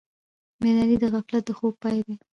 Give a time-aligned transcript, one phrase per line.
[0.61, 2.15] بیداري د غفلت د خوب پای دی.